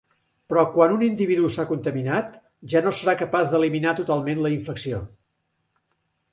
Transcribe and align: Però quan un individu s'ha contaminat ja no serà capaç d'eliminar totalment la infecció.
Però 0.51 0.61
quan 0.77 0.95
un 0.95 1.03
individu 1.07 1.51
s'ha 1.55 1.65
contaminat 1.73 2.41
ja 2.75 2.83
no 2.87 2.95
serà 3.01 3.17
capaç 3.21 3.53
d'eliminar 3.53 3.95
totalment 4.03 4.45
la 4.47 4.55
infecció. 4.59 5.07